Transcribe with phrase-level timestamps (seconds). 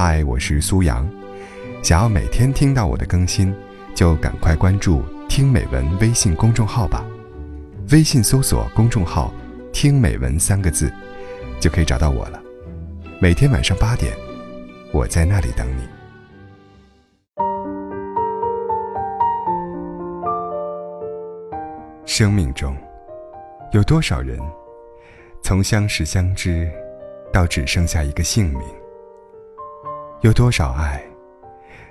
[0.00, 1.04] 嗨，我是苏阳。
[1.82, 3.52] 想要每天听到我的更新，
[3.96, 7.04] 就赶快关注“听美文”微信公众号吧。
[7.90, 9.34] 微信搜索公众号
[9.74, 10.88] “听美文”三个字，
[11.58, 12.40] 就可以找到我了。
[13.20, 14.16] 每天晚上八点，
[14.92, 15.82] 我在那里等你。
[22.06, 22.76] 生命中，
[23.72, 24.38] 有多少人，
[25.42, 26.70] 从相识相知，
[27.32, 28.62] 到只剩下一个姓名？
[30.22, 31.00] 有多少爱，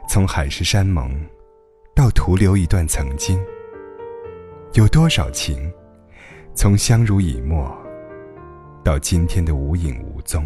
[0.10, 1.10] 从海誓山盟，
[1.96, 3.40] 到徒留一段曾经；
[4.74, 5.72] 有多少情，
[6.54, 7.74] 从相濡以沫，
[8.84, 10.46] 到今天的无影无踪。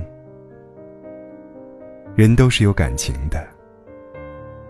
[2.14, 3.48] 人都是有感情的，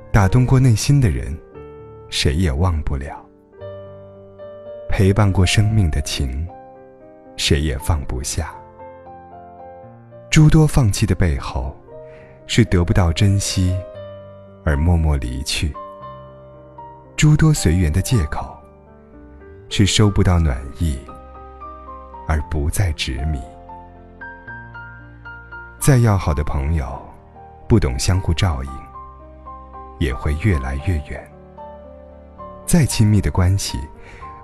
[0.10, 1.38] 打动过内心的人，
[2.08, 3.18] 谁也忘不了；
[4.88, 6.48] 陪伴过生命的情，
[7.36, 8.56] 谁也放不下。
[10.30, 11.76] 诸多放弃的背后。
[12.54, 13.74] 是得不到珍惜，
[14.66, 15.72] 而默默离去；
[17.16, 18.54] 诸多随缘的借口，
[19.70, 21.00] 是收不到暖意，
[22.28, 23.40] 而不再执迷。
[25.80, 27.02] 再要好的朋友，
[27.70, 28.72] 不懂相互照应，
[29.98, 31.22] 也会越来越远；
[32.66, 33.80] 再亲密的关系，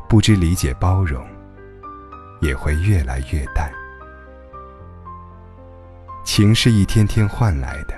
[0.07, 1.27] 不知理解包容，
[2.39, 3.69] 也会越来越淡。
[6.23, 7.95] 情是一天天换来的，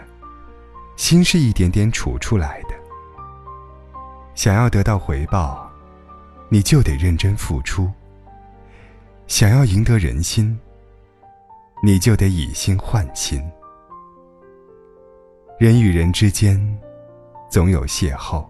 [0.99, 2.75] 心是一点点储出来的。
[4.35, 5.71] 想要得到回报，
[6.49, 7.85] 你就得认真付出；
[9.25, 10.59] 想要赢得人心，
[11.81, 13.41] 你就得以心换心。
[15.57, 16.59] 人与人之间，
[17.49, 18.45] 总有邂逅；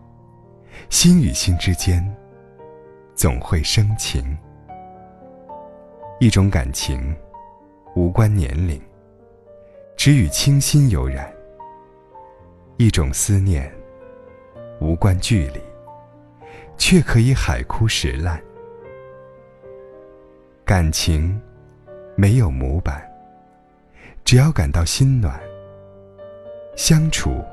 [0.90, 2.04] 心与心之间，
[3.14, 4.36] 总会生情。
[6.20, 7.16] 一种感情，
[7.96, 8.82] 无关年龄。
[9.96, 11.32] 只与清新有染，
[12.82, 13.70] 一种思念，
[14.80, 15.60] 无关距离，
[16.78, 18.42] 却可以海枯石烂。
[20.64, 21.38] 感情
[22.16, 23.06] 没有模板，
[24.24, 25.38] 只要感到心暖。
[26.78, 27.44] 相处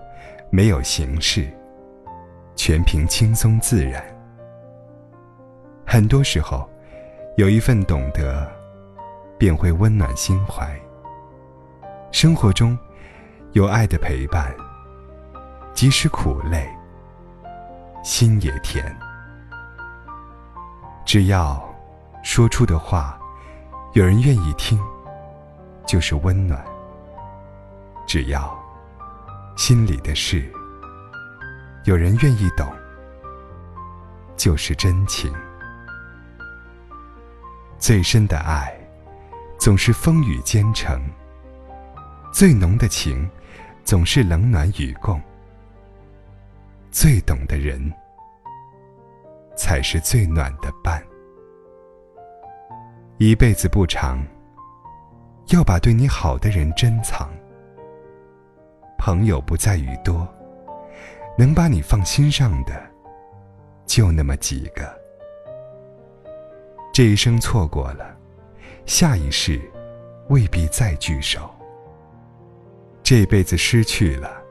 [0.48, 1.50] 没有形式，
[2.54, 4.00] 全凭轻松自然。
[5.84, 6.70] 很多时候，
[7.36, 8.48] 有一份懂得，
[9.36, 10.72] 便会温暖心怀。
[12.12, 12.78] 生活中，
[13.54, 14.54] 有爱的陪伴，
[15.76, 16.66] 即使苦累，
[18.02, 18.82] 心也甜。
[21.04, 21.62] 只要
[22.22, 23.20] 说出的话，
[23.92, 24.80] 有人愿意听，
[25.86, 26.58] 就是温暖；
[28.06, 28.58] 只要
[29.54, 30.50] 心里的事，
[31.84, 32.66] 有人愿意懂，
[34.34, 35.30] 就是真情。
[37.78, 38.74] 最深的爱，
[39.58, 40.98] 总是风雨兼程。
[42.32, 43.30] 最浓的情，
[43.84, 45.20] 总是冷暖与共。
[46.98, 47.92] 最懂的人，
[49.54, 51.04] 才是最暖的伴。
[53.18, 54.26] 一辈子不长，
[55.48, 57.28] 要把对你好的人珍藏。
[58.96, 60.26] 朋友不在于多，
[61.36, 62.72] 能把你放心上的，
[63.84, 64.90] 就那么几个。
[66.94, 68.16] 这一生错过了，
[68.86, 69.60] 下一世
[70.30, 71.40] 未必再聚首。
[73.02, 74.42] 这辈子失去了，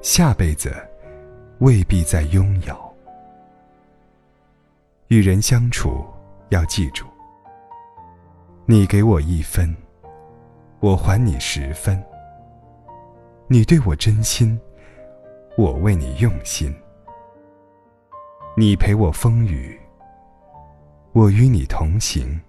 [0.00, 0.72] 下辈子
[1.62, 2.76] 未必在拥有。
[5.06, 6.04] 与人相处
[6.48, 7.06] 要记住：
[8.66, 9.72] 你给我一分，
[10.80, 11.96] 我还你十分；
[13.46, 14.60] 你对我真心，
[15.56, 16.72] 我为你用心；
[18.56, 19.80] 你陪我风雨，
[21.12, 22.40] 我与你同行；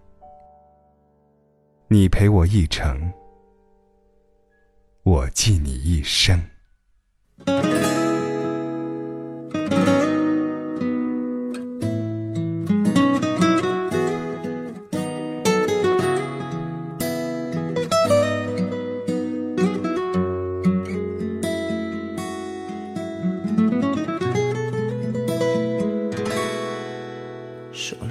[1.88, 3.13] 你陪我一程。
[5.03, 6.41] 我记你一生。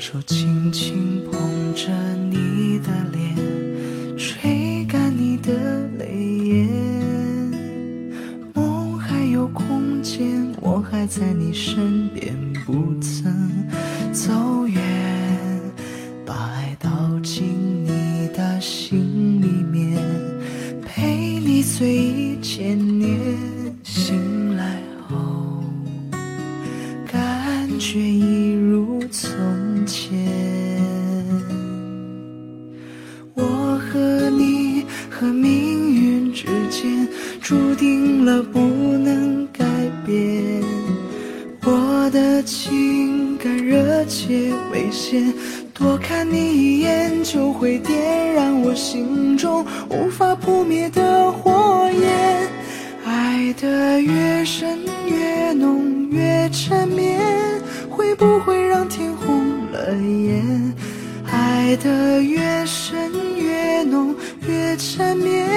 [0.04, 1.88] 手轻轻捧着
[2.28, 6.68] 你的脸，吹干你的泪眼。
[8.52, 8.82] 梦。
[10.82, 12.92] 还在你身边，不
[35.22, 37.06] 和命运之间
[37.40, 38.24] 注定。
[38.24, 39.64] 了不能改
[40.06, 40.62] 变。
[41.64, 45.32] 我的情感热切危险，
[45.74, 52.48] 多看你一眼就会点燃我心中无法扑灭的火焰。
[53.04, 57.20] 爱得越深越浓越缠绵，
[57.90, 60.74] 会不会让天红了眼？
[61.26, 64.14] 爱得越深越浓
[64.76, 65.48] 缠绵，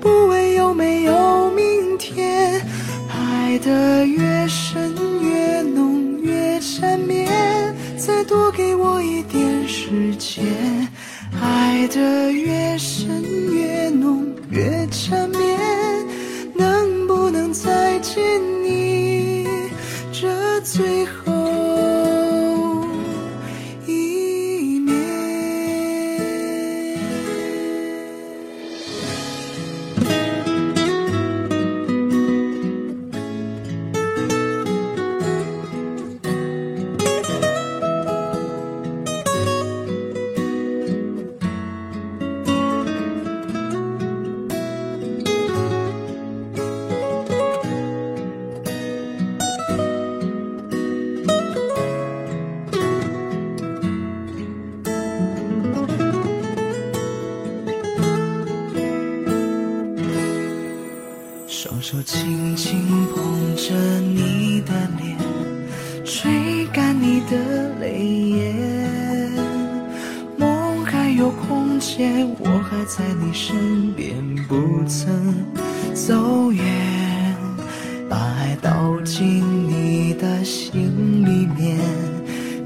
[0.00, 2.60] 不问有没有明天。
[3.10, 7.28] 爱得越深越浓越缠绵，
[7.96, 10.44] 再多给我一点时间。
[11.40, 13.22] 爱得越深
[13.52, 15.58] 越浓越缠绵，
[16.54, 18.22] 能不能再见
[18.62, 19.46] 你
[20.12, 21.32] 这最后
[61.90, 65.16] 手轻轻捧着你的脸，
[66.04, 69.32] 吹干你的泪眼。
[70.36, 74.14] 梦还有空间，我还在你身边，
[74.46, 75.34] 不曾
[75.94, 76.62] 走远。
[78.06, 81.78] 把爱倒进你的心里面，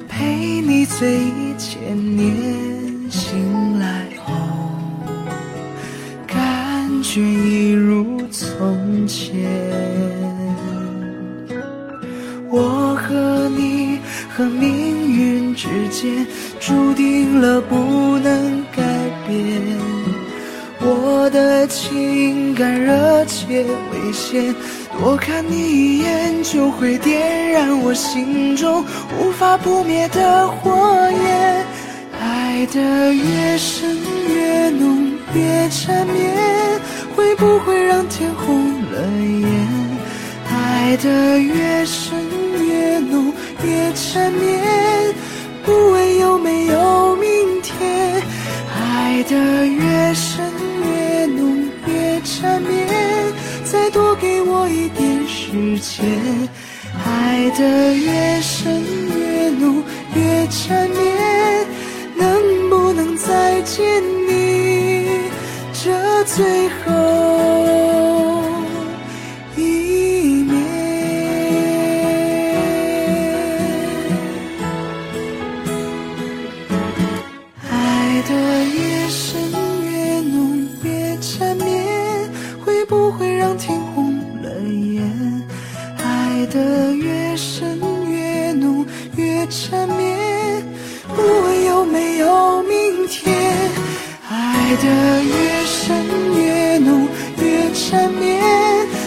[0.09, 3.09] 陪你醉一千年。
[3.09, 4.35] 醒来后。
[6.27, 8.01] 感觉一如
[8.32, 9.34] 从前。
[12.50, 14.00] 我和你
[14.34, 16.26] 和命运之间
[16.58, 18.82] 注定了不能改
[19.26, 19.61] 变。
[20.81, 24.55] 我的情感热切危险，
[24.99, 28.82] 多看你一眼就会点燃我心中
[29.20, 31.64] 无法扑灭的火焰。
[32.20, 33.96] 爱得越深
[34.28, 36.81] 越浓越缠绵，
[37.14, 39.69] 会不会让天红了眼？
[40.50, 42.19] 爱得越深
[42.67, 43.32] 越浓
[43.64, 45.14] 越缠绵，
[45.64, 48.23] 不问有没有明天。
[48.75, 50.44] 爱得越深
[50.85, 52.87] 越浓越缠绵，
[53.64, 56.05] 再多给我一点时间。
[57.05, 59.82] 爱得越深越浓
[60.14, 61.67] 越缠绵，
[62.17, 65.31] 能不能再见你
[65.73, 66.72] 这最？
[66.84, 66.90] 够
[69.56, 69.61] 一
[70.44, 70.52] 面
[77.70, 77.73] 爱
[78.29, 78.31] 的
[78.64, 79.50] 越深
[79.84, 82.31] 越浓越缠绵，
[82.64, 85.02] 会不会让天红了眼？
[85.99, 87.78] 爱的越深
[88.11, 88.87] 越浓
[89.17, 90.62] 越缠绵，
[91.08, 93.32] 不问有没有明天。
[94.31, 96.05] 爱的越深
[96.37, 96.62] 越。
[96.84, 97.08] 浓
[97.40, 98.43] 越缠绵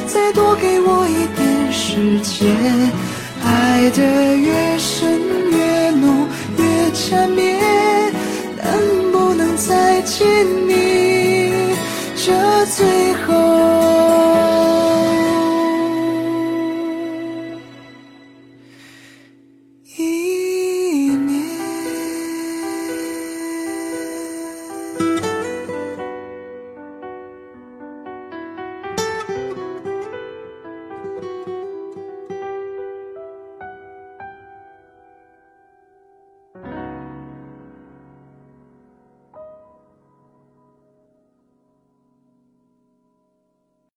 [0.08, 2.50] 再多给我一点时间。
[3.44, 4.02] 爱的
[4.36, 5.22] 越深
[5.52, 7.62] 越浓越缠绵
[8.64, 10.26] 能不能再见
[10.68, 11.76] 你？
[12.16, 12.32] 这
[12.66, 13.75] 最后